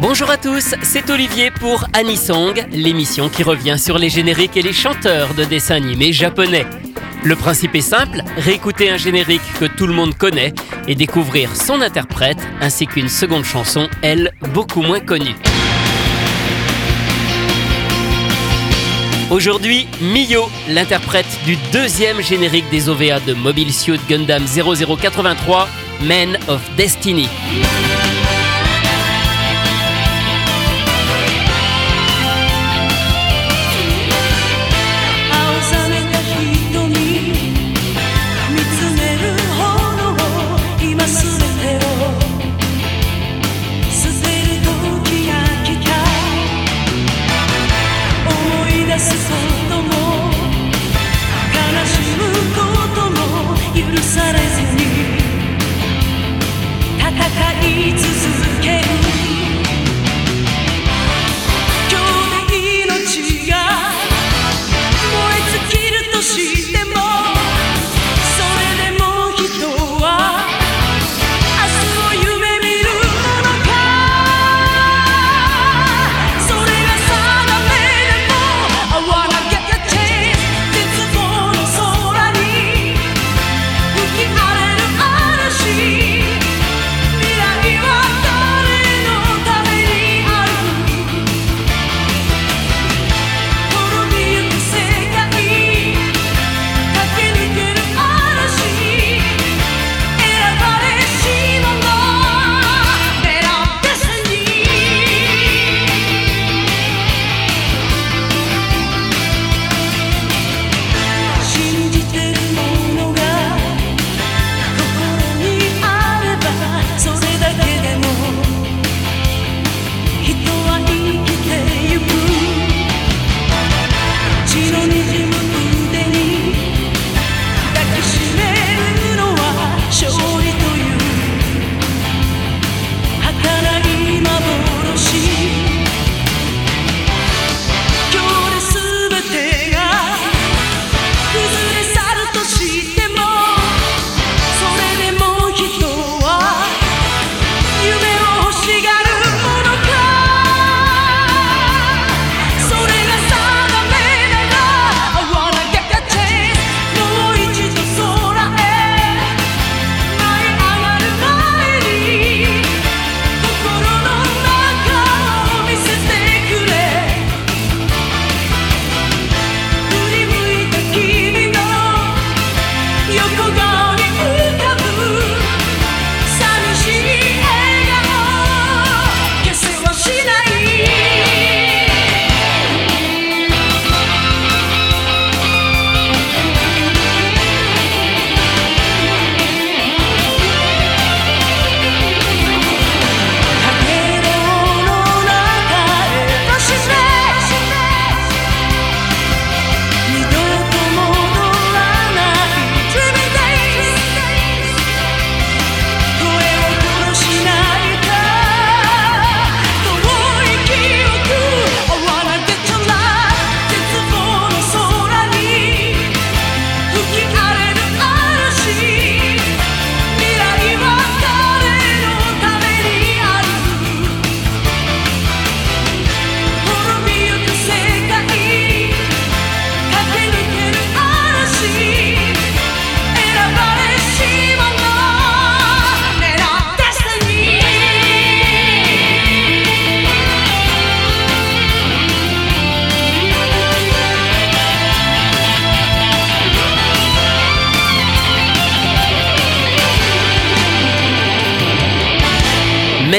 Bonjour 0.00 0.30
à 0.30 0.38
tous, 0.38 0.74
c'est 0.82 1.10
Olivier 1.10 1.50
pour 1.50 1.84
Anisong, 1.92 2.64
l'émission 2.72 3.28
qui 3.28 3.42
revient 3.42 3.78
sur 3.78 3.98
les 3.98 4.08
génériques 4.08 4.56
et 4.56 4.62
les 4.62 4.72
chanteurs 4.72 5.34
de 5.34 5.44
dessins 5.44 5.74
animés 5.74 6.14
japonais. 6.14 6.64
Le 7.22 7.36
principe 7.36 7.74
est 7.74 7.82
simple, 7.82 8.22
réécouter 8.38 8.88
un 8.88 8.96
générique 8.96 9.42
que 9.60 9.66
tout 9.66 9.86
le 9.86 9.92
monde 9.92 10.16
connaît 10.16 10.54
et 10.88 10.94
découvrir 10.94 11.54
son 11.54 11.82
interprète 11.82 12.38
ainsi 12.62 12.86
qu'une 12.86 13.10
seconde 13.10 13.44
chanson, 13.44 13.90
elle, 14.00 14.32
beaucoup 14.54 14.80
moins 14.80 15.00
connue. 15.00 15.36
Aujourd'hui, 19.30 19.86
Mio, 20.00 20.48
l'interprète 20.70 21.28
du 21.44 21.58
deuxième 21.74 22.22
générique 22.22 22.70
des 22.70 22.88
OVA 22.88 23.20
de 23.20 23.34
Mobile 23.34 23.72
Suit 23.72 24.00
Gundam 24.08 24.44
0083, 24.46 25.68
Men 26.00 26.38
of 26.48 26.62
Destiny. 26.76 27.28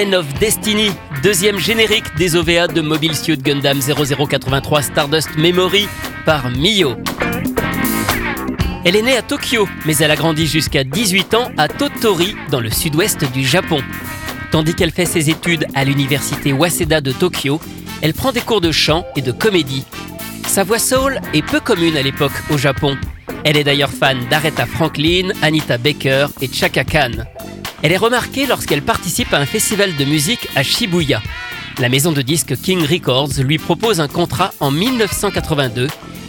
Men 0.02 0.16
of 0.16 0.34
Destiny, 0.40 0.90
deuxième 1.22 1.60
générique 1.60 2.06
des 2.18 2.36
OVA 2.36 2.68
de 2.68 2.82
Mobile 2.82 3.16
Suit 3.16 3.38
Gundam 3.38 3.78
0083 3.80 4.82
Stardust 4.82 5.30
Memory 5.38 5.88
par 6.26 6.50
Mio. 6.50 6.96
Elle 8.84 8.96
est 8.96 9.04
née 9.04 9.16
à 9.16 9.22
Tokyo, 9.22 9.70
mais 9.86 9.96
elle 9.98 10.10
a 10.10 10.16
grandi 10.16 10.48
jusqu'à 10.48 10.84
18 10.84 11.36
ans 11.36 11.52
à 11.56 11.68
Totori, 11.68 12.36
dans 12.50 12.62
le 12.62 12.72
sud-ouest 12.72 13.32
du 13.32 13.46
Japon. 13.46 13.80
Tandis 14.50 14.74
qu'elle 14.74 14.90
fait 14.90 15.06
ses 15.06 15.30
études 15.30 15.68
à 15.76 15.84
l'université 15.84 16.52
Waseda 16.52 17.00
de 17.00 17.12
Tokyo, 17.12 17.62
elle 18.02 18.16
prend 18.16 18.32
des 18.32 18.42
cours 18.42 18.62
de 18.62 18.72
chant 18.72 19.06
et 19.16 19.22
de 19.22 19.32
comédie. 19.32 19.86
Sa 20.48 20.64
voix 20.64 20.80
soul 20.80 21.22
est 21.36 21.46
peu 21.46 21.60
commune 21.60 21.96
à 21.96 22.02
l'époque 22.02 22.32
au 22.50 22.58
Japon. 22.58 22.98
Elle 23.44 23.56
est 23.56 23.64
d'ailleurs 23.64 23.92
fan 23.92 24.18
d'Aretha 24.32 24.66
Franklin, 24.66 25.30
Anita 25.44 25.78
Baker 25.78 26.26
et 26.42 26.52
Chaka 26.52 26.84
Khan. 26.86 27.24
Elle 27.84 27.92
est 27.92 27.98
remarquée 27.98 28.46
lorsqu'elle 28.46 28.84
participe 28.84 29.34
à 29.34 29.40
un 29.40 29.46
festival 29.46 29.96
de 29.96 30.06
musique 30.06 30.48
à 30.56 30.64
Shibuya. 30.64 31.22
La 31.80 31.90
maison 31.90 32.12
de 32.12 32.22
disques 32.22 32.56
King 32.62 32.86
Records 32.86 33.40
lui 33.40 33.58
propose 33.58 34.00
un 34.00 34.08
contrat 34.08 34.54
en 34.60 34.70
1982 34.70 35.88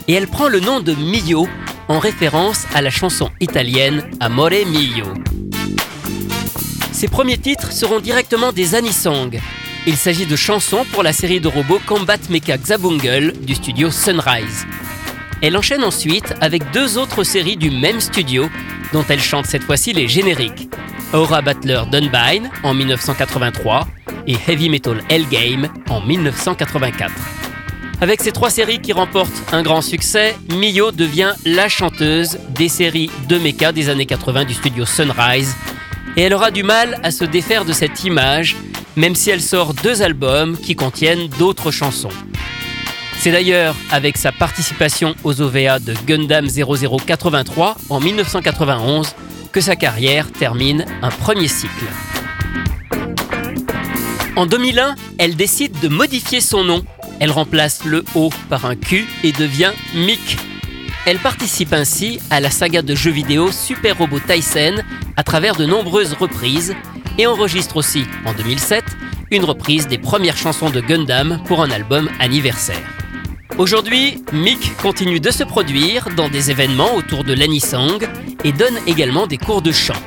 et 0.08 0.14
elle 0.14 0.28
prend 0.28 0.48
le 0.48 0.60
nom 0.60 0.80
de 0.80 0.94
Mio 0.94 1.46
en 1.88 1.98
référence 1.98 2.64
à 2.74 2.80
la 2.80 2.90
chanson 2.90 3.30
italienne 3.40 4.02
Amore 4.20 4.50
Mio. 4.66 5.04
Ses 6.92 7.08
premiers 7.08 7.38
titres 7.38 7.72
seront 7.72 8.00
directement 8.00 8.52
des 8.52 8.74
anisong. 8.74 9.38
Il 9.86 9.96
s'agit 9.96 10.26
de 10.26 10.36
chansons 10.36 10.86
pour 10.92 11.02
la 11.02 11.12
série 11.12 11.40
de 11.40 11.48
robots 11.48 11.80
Combat 11.86 12.16
Mecha 12.30 12.56
Xabungle 12.56 13.34
du 13.42 13.54
studio 13.54 13.90
Sunrise. 13.90 14.64
Elle 15.42 15.56
enchaîne 15.56 15.82
ensuite 15.84 16.34
avec 16.40 16.70
deux 16.70 16.96
autres 16.96 17.24
séries 17.24 17.56
du 17.56 17.70
même 17.70 18.00
studio, 18.00 18.48
dont 18.92 19.04
elle 19.08 19.20
chante 19.20 19.46
cette 19.46 19.64
fois-ci 19.64 19.92
les 19.92 20.06
génériques. 20.06 20.68
Aura 21.12 21.42
Battler 21.42 21.82
Dunbine 21.90 22.50
en 22.62 22.72
1983 22.72 23.86
et 24.26 24.36
Heavy 24.48 24.70
Metal 24.70 25.02
Hellgame 25.10 25.68
en 25.90 26.00
1984. 26.00 27.12
Avec 28.00 28.22
ces 28.22 28.32
trois 28.32 28.48
séries 28.48 28.80
qui 28.80 28.92
remportent 28.92 29.42
un 29.52 29.62
grand 29.62 29.82
succès, 29.82 30.34
Mio 30.50 30.90
devient 30.90 31.34
la 31.44 31.68
chanteuse 31.68 32.38
des 32.54 32.68
séries 32.68 33.10
de 33.28 33.36
mecha 33.36 33.72
des 33.72 33.90
années 33.90 34.06
80 34.06 34.46
du 34.46 34.54
studio 34.54 34.86
Sunrise. 34.86 35.54
Et 36.16 36.22
elle 36.22 36.34
aura 36.34 36.50
du 36.50 36.62
mal 36.62 36.98
à 37.02 37.10
se 37.10 37.24
défaire 37.24 37.64
de 37.64 37.72
cette 37.72 38.04
image, 38.04 38.56
même 38.96 39.14
si 39.14 39.30
elle 39.30 39.42
sort 39.42 39.74
deux 39.74 40.02
albums 40.02 40.56
qui 40.56 40.74
contiennent 40.74 41.28
d'autres 41.38 41.70
chansons. 41.70 42.08
C'est 43.18 43.32
d'ailleurs 43.32 43.76
avec 43.90 44.16
sa 44.16 44.32
participation 44.32 45.14
aux 45.24 45.40
OVA 45.42 45.78
de 45.78 45.94
Gundam 46.06 46.48
0083 46.48 47.76
en 47.88 48.00
1991 48.00 49.14
que 49.52 49.60
sa 49.60 49.76
carrière 49.76 50.32
termine 50.32 50.86
un 51.02 51.10
premier 51.10 51.48
cycle. 51.48 51.84
En 54.34 54.46
2001, 54.46 54.94
elle 55.18 55.36
décide 55.36 55.78
de 55.80 55.88
modifier 55.88 56.40
son 56.40 56.64
nom. 56.64 56.84
Elle 57.20 57.30
remplace 57.30 57.84
le 57.84 58.02
O 58.14 58.30
par 58.48 58.64
un 58.64 58.74
Q 58.74 59.06
et 59.22 59.32
devient 59.32 59.72
Mick. 59.94 60.38
Elle 61.04 61.18
participe 61.18 61.72
ainsi 61.72 62.18
à 62.30 62.40
la 62.40 62.50
saga 62.50 62.80
de 62.80 62.94
jeux 62.94 63.10
vidéo 63.10 63.52
Super 63.52 63.98
Robot 63.98 64.20
Tyson 64.20 64.82
à 65.16 65.22
travers 65.22 65.56
de 65.56 65.66
nombreuses 65.66 66.14
reprises 66.14 66.74
et 67.18 67.26
enregistre 67.26 67.76
aussi, 67.76 68.04
en 68.24 68.32
2007, 68.32 68.84
une 69.30 69.44
reprise 69.44 69.86
des 69.86 69.98
premières 69.98 70.36
chansons 70.36 70.70
de 70.70 70.80
Gundam 70.80 71.42
pour 71.46 71.62
un 71.62 71.70
album 71.70 72.08
anniversaire. 72.20 72.88
Aujourd'hui, 73.58 74.22
Mick 74.32 74.76
continue 74.78 75.20
de 75.20 75.30
se 75.30 75.44
produire 75.44 76.08
dans 76.16 76.30
des 76.30 76.50
événements 76.50 76.94
autour 76.94 77.22
de 77.22 77.34
l'Anisang 77.34 77.98
et 78.44 78.52
donne 78.52 78.78
également 78.86 79.26
des 79.26 79.38
cours 79.38 79.62
de 79.62 79.72
chant. 79.72 80.00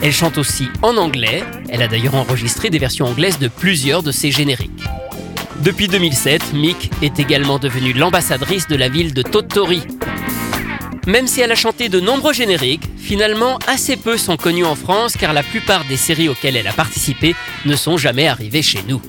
Elle 0.00 0.12
chante 0.12 0.38
aussi 0.38 0.68
en 0.82 0.96
anglais, 0.96 1.42
elle 1.68 1.82
a 1.82 1.88
d'ailleurs 1.88 2.14
enregistré 2.14 2.70
des 2.70 2.78
versions 2.78 3.06
anglaises 3.06 3.38
de 3.38 3.48
plusieurs 3.48 4.02
de 4.02 4.12
ses 4.12 4.30
génériques. 4.30 4.84
Depuis 5.64 5.88
2007, 5.88 6.52
Mick 6.52 6.90
est 7.02 7.18
également 7.18 7.58
devenue 7.58 7.92
l'ambassadrice 7.92 8.68
de 8.68 8.76
la 8.76 8.88
ville 8.88 9.12
de 9.12 9.22
Totori. 9.22 9.82
Même 11.06 11.26
si 11.26 11.40
elle 11.40 11.50
a 11.50 11.56
chanté 11.56 11.88
de 11.88 11.98
nombreux 11.98 12.32
génériques, 12.32 12.88
finalement 12.96 13.58
assez 13.66 13.96
peu 13.96 14.16
sont 14.16 14.36
connus 14.36 14.64
en 14.64 14.76
France 14.76 15.16
car 15.18 15.32
la 15.32 15.42
plupart 15.42 15.84
des 15.86 15.96
séries 15.96 16.28
auxquelles 16.28 16.56
elle 16.56 16.68
a 16.68 16.72
participé 16.72 17.34
ne 17.64 17.74
sont 17.74 17.96
jamais 17.96 18.28
arrivées 18.28 18.62
chez 18.62 18.84
nous. 18.86 19.02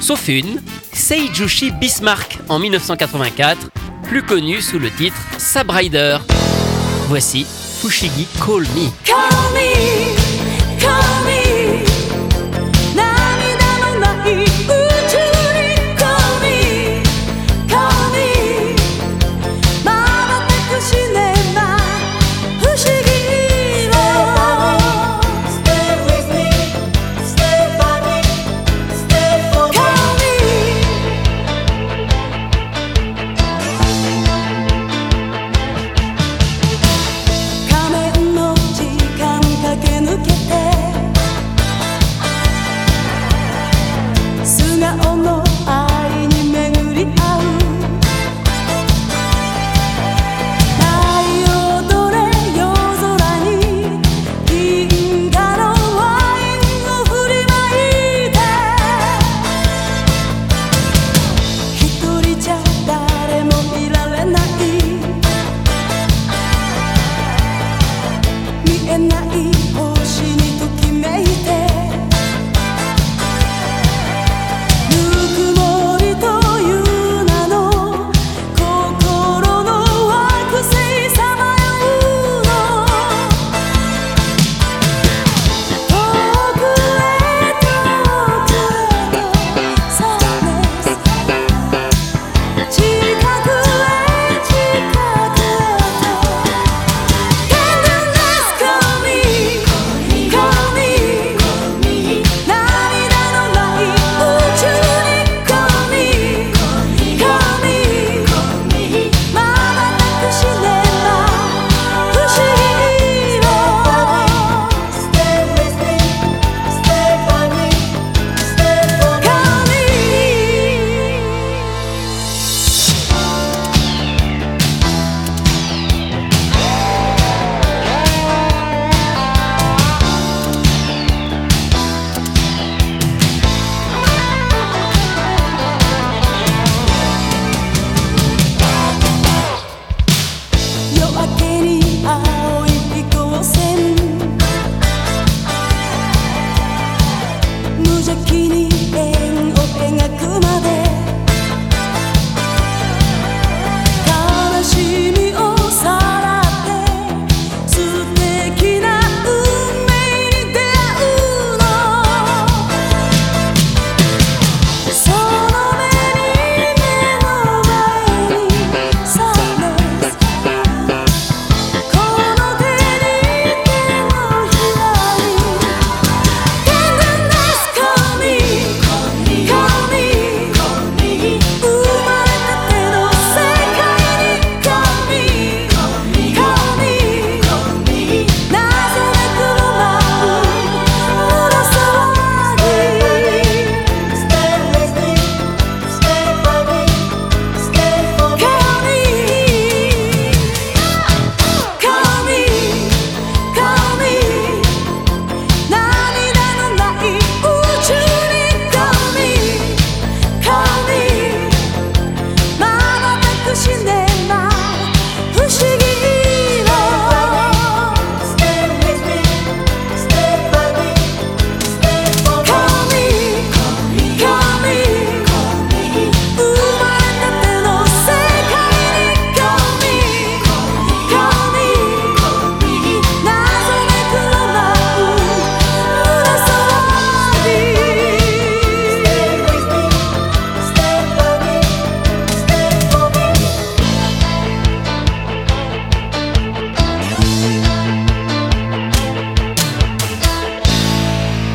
Sauf 0.00 0.28
une, 0.28 0.60
Seijushi 0.92 1.70
Bismarck 1.70 2.38
en 2.48 2.58
1984, 2.58 3.70
plus 4.02 4.22
connue 4.22 4.60
sous 4.60 4.78
le 4.78 4.90
titre 4.90 5.16
Sabrider. 5.38 6.18
Voici 7.08 7.46
Fushigi 7.84 8.26
Call 8.40 8.62
Me. 8.74 8.90
Call 9.04 9.52
me, 9.52 10.13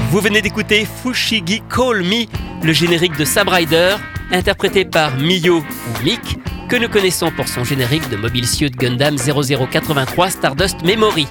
Vous 0.10 0.22
venez 0.22 0.42
d'écouter 0.42 0.86
Fushigi 0.86 1.62
Call 1.70 2.02
Me, 2.02 2.26
le 2.66 2.74
générique 2.74 3.16
de 3.16 3.26
Sabrider, 3.26 3.96
interprété 4.32 4.84
par 4.84 5.16
Miyo 5.18 5.60
ou 5.60 6.04
Mick, 6.04 6.40
que 6.68 6.76
nous 6.78 6.90
connaissons 6.90 7.30
pour 7.30 7.48
son 7.48 7.64
générique 7.64 8.10
de 8.10 8.16
Mobile 8.16 8.48
Suit 8.48 8.72
Gundam 8.72 9.18
0083 9.18 10.32
Stardust 10.32 10.82
Memory. 10.84 11.28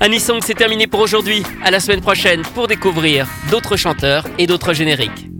Anisong, 0.00 0.42
c'est 0.44 0.54
terminé 0.54 0.86
pour 0.86 1.00
aujourd'hui. 1.00 1.42
À 1.64 1.72
la 1.72 1.80
semaine 1.80 2.00
prochaine 2.00 2.42
pour 2.54 2.68
découvrir 2.68 3.26
d'autres 3.50 3.76
chanteurs 3.76 4.28
et 4.38 4.46
d'autres 4.46 4.72
génériques. 4.72 5.33